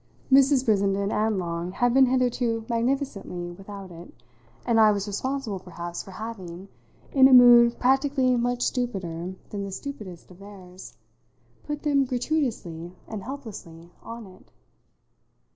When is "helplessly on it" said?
13.21-14.49